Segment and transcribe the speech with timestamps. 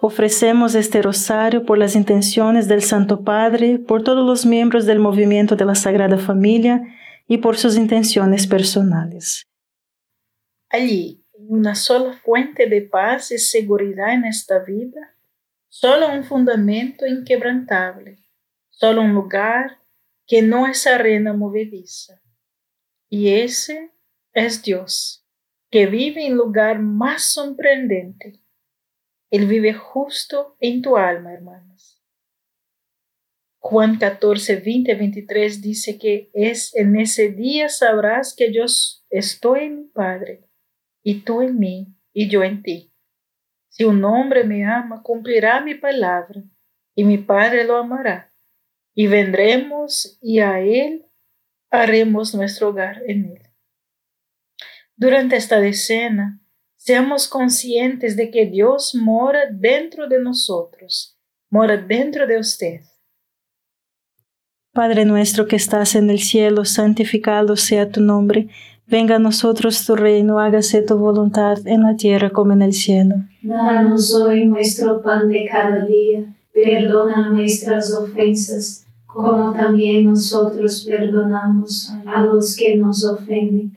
[0.00, 5.56] Ofrecemos este rosario por las intenciones del Santo Padre, por todos los miembros del movimiento
[5.56, 6.82] de la Sagrada Familia
[7.26, 9.46] y por sus intenciones personales.
[10.68, 15.16] Allí, una sola fuente de paz y seguridad en esta vida,
[15.68, 18.18] solo un fundamento inquebrantable,
[18.68, 19.78] solo un lugar
[20.26, 22.20] que no es arena movediza.
[23.08, 23.92] Y ese
[24.34, 25.24] es Dios,
[25.70, 28.40] que vive en lugar más sorprendente
[29.36, 32.02] él vive justo en tu alma, hermanos.
[33.58, 38.64] Juan 14, 20, 23 dice que es en ese día sabrás que yo
[39.10, 40.44] estoy en mi Padre,
[41.02, 42.92] y tú en mí, y yo en ti.
[43.68, 46.44] Si un hombre me ama, cumplirá mi palabra,
[46.94, 48.32] y mi Padre lo amará,
[48.94, 51.06] y vendremos y a él
[51.70, 53.50] haremos nuestro hogar en él.
[54.94, 56.40] Durante esta decena,
[56.86, 61.18] Seamos conscientes de que Dios mora dentro de nosotros,
[61.50, 62.82] mora dentro de usted.
[64.72, 68.46] Padre nuestro que estás en el cielo, santificado sea tu nombre.
[68.86, 73.16] Venga a nosotros tu reino, hágase tu voluntad en la tierra como en el cielo.
[73.42, 82.22] Danos hoy nuestro pan de cada día, perdona nuestras ofensas, como también nosotros perdonamos a
[82.22, 83.76] los que nos ofenden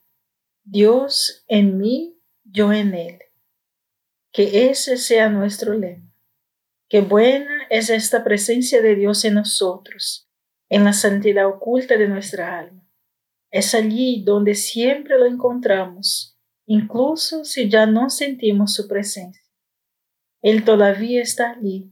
[0.63, 3.19] Dios en mí, yo en Él.
[4.31, 6.13] Que ese sea nuestro lema.
[6.87, 10.29] Qué buena es esta presencia de Dios en nosotros,
[10.69, 12.85] en la santidad oculta de nuestra alma.
[13.49, 19.43] Es allí donde siempre lo encontramos, incluso si ya no sentimos su presencia.
[20.41, 21.91] Él todavía está allí.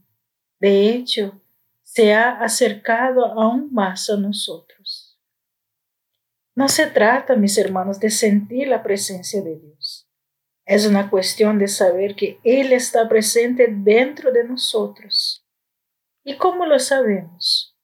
[0.58, 1.42] De hecho,
[1.82, 4.79] se ha acercado aún más a nosotros.
[6.60, 10.06] No se trata, mis hermanos, de sentir la presencia de Dios.
[10.66, 15.42] Es una cuestión de saber que Él está presente dentro de nosotros.
[16.22, 17.74] ¿Y cómo lo sabemos?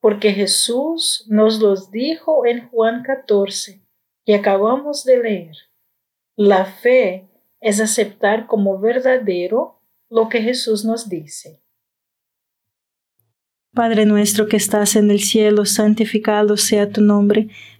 [0.00, 3.82] Porque Jesús nos los dijo en Juan 14,
[4.24, 5.56] que acabamos de leer.
[6.34, 7.28] La fe
[7.60, 11.60] es aceptar como verdadero lo que Jesús nos dice.
[13.74, 17.48] Padre nuestro que estás en el cielo, santificado sea tu nombre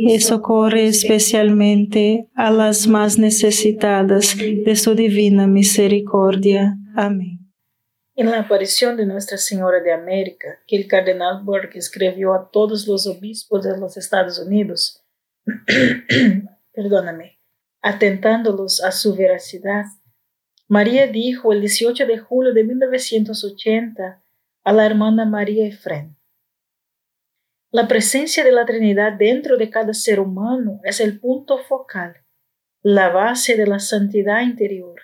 [0.00, 6.78] y socorre especialmente a las más necesitadas de su divina misericordia.
[6.94, 7.40] Amén.
[8.14, 12.86] En la aparición de Nuestra Señora de América, que el cardenal Burke escribió a todos
[12.86, 15.04] los obispos de los Estados Unidos,
[16.72, 17.40] perdóname,
[17.82, 19.84] atentándolos a su veracidad,
[20.68, 24.22] María dijo el 18 de julio de 1980
[24.62, 26.17] a la hermana María Efren,
[27.70, 32.14] la presencia de la Trinidad dentro de cada ser humano es el punto focal,
[32.80, 35.02] la base de la santidad interior.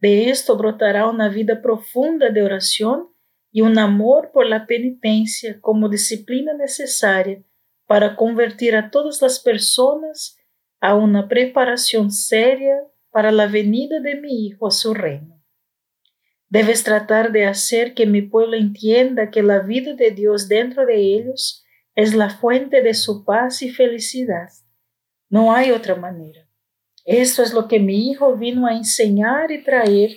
[0.00, 3.08] De esto brotará una vida profunda de oración
[3.50, 7.44] y un amor por la penitencia como disciplina necesaria
[7.86, 10.38] para convertir a todas las personas
[10.80, 12.74] a una preparación seria
[13.10, 15.44] para la venida de mi Hijo a su reino.
[16.48, 20.96] Debes tratar de hacer que mi pueblo entienda que la vida de Dios dentro de
[20.96, 21.61] ellos
[21.94, 24.48] es la fuente de su paz y felicidad.
[25.28, 26.48] No hay otra manera.
[27.04, 30.16] Esto es lo que mi Hijo vino a enseñar y traer,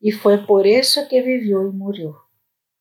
[0.00, 2.28] y fue por eso que vivió y murió.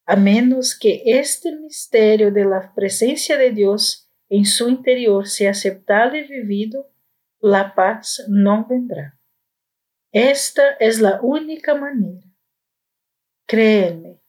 [0.06, 6.16] A menos que este misterio de la presencia de Dios en su interior sea aceptado
[6.16, 6.90] y vivido,
[7.40, 9.20] la paz no vendrá.
[10.12, 12.28] Esta es la única manera.
[13.46, 14.22] Créanme,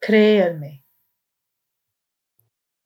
[0.00, 0.83] créanme.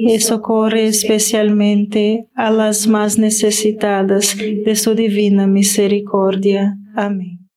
[0.00, 6.76] y socorre especialmente a las más necesitadas de su divina misericordia.
[6.94, 7.50] Amén.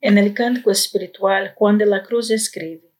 [0.00, 2.94] En el cántico espiritual, Juan de la Cruz escribe,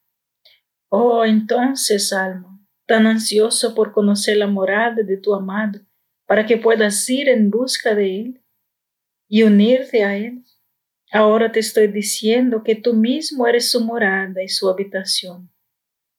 [0.89, 5.79] Oh, entonces, alma, tan ansioso por conocer la morada de tu amado,
[6.27, 8.43] para que puedas ir en busca de él
[9.29, 10.45] y unirte a él.
[11.13, 15.53] Ahora te estoy diciendo que tú mismo eres su morada y su habitación,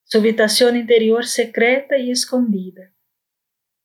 [0.09, 2.91] su habitación interior secreta y escondida.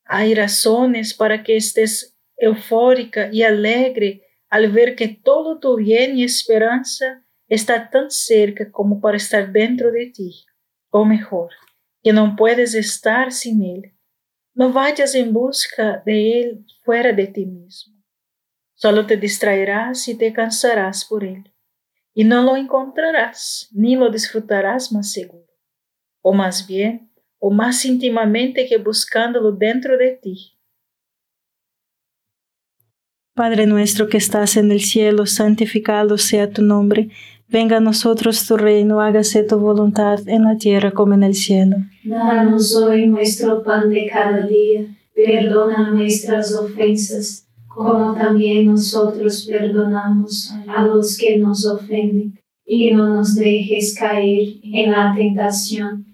[0.06, 6.24] Hay razones para que estés eufórica y alegre al ver que todo tu bien y
[6.24, 10.46] esperanza está tan cerca como para estar dentro de ti,
[10.88, 11.50] o mejor,
[12.02, 13.94] que no puedes estar sin Él.
[14.54, 18.02] No vayas en busca de Él fuera de ti mismo.
[18.72, 21.52] Solo te distraerás y te cansarás por Él,
[22.14, 25.43] y no lo encontrarás ni lo disfrutarás más seguro,
[26.24, 30.58] o más bien, o más íntimamente que buscándolo dentro de ti.
[33.34, 37.10] Padre nuestro que estás en el cielo, santificado sea tu nombre.
[37.48, 41.76] Venga a nosotros tu reino, hágase tu voluntad en la tierra como en el cielo.
[42.04, 50.86] Danos hoy nuestro pan de cada día, perdona nuestras ofensas, como también nosotros perdonamos a
[50.86, 56.13] los que nos ofenden, y no nos dejes caer en la tentación,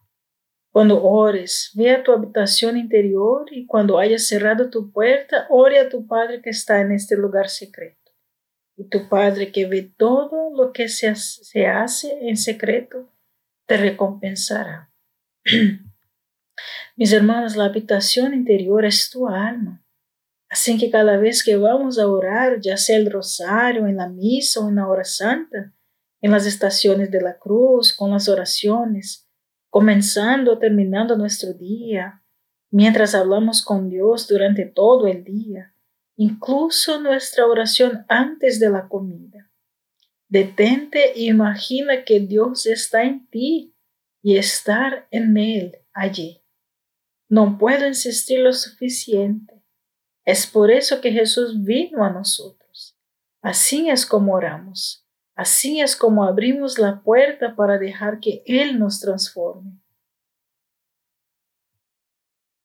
[0.71, 5.89] cuando ores, ve a tu habitación interior y cuando hayas cerrado tu puerta, ore a
[5.89, 8.11] tu Padre que está en este lugar secreto.
[8.77, 13.11] Y tu Padre que ve todo lo que se, se hace en secreto,
[13.67, 14.89] te recompensará.
[16.95, 19.83] Mis hermanos, la habitación interior es tu alma.
[20.49, 24.61] Así que cada vez que vamos a orar, ya sea el rosario, en la misa
[24.61, 25.73] o en la hora santa,
[26.21, 29.27] en las estaciones de la cruz, con las oraciones,
[29.71, 32.21] comenzando o terminando nuestro día,
[32.69, 35.73] mientras hablamos con Dios durante todo el día,
[36.17, 39.49] incluso nuestra oración antes de la comida.
[40.27, 43.73] Detente e imagina que Dios está en ti
[44.21, 46.43] y estar en Él allí.
[47.29, 49.63] No puedo insistir lo suficiente.
[50.25, 52.97] Es por eso que Jesús vino a nosotros.
[53.41, 55.00] Así es como oramos.
[55.35, 59.71] Así es como abrimos la puerta para dejar que Él nos transforme.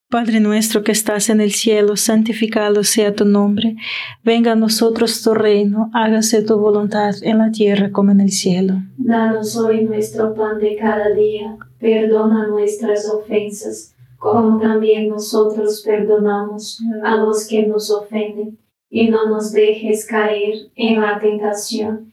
[0.08, 3.76] Padre nuestro que estás en el cielo, santificado sea tu nombre.
[4.22, 8.74] Venga a nosotros tu reino, hágase tu voluntad en la tierra como en el cielo.
[8.96, 17.16] Danos hoy nuestro pan de cada día, perdona nuestras ofensas como también nosotros perdonamos a
[17.16, 22.12] los que nos ofenden, y no nos dejes caer en la tentación,